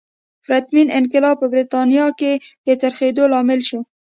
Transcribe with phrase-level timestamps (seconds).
[0.45, 2.31] پرتمین انقلاب په برېټانیا کې
[2.65, 3.79] د څرخېدو لامل شو.